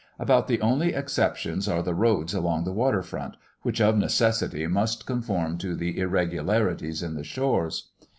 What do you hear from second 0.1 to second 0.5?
About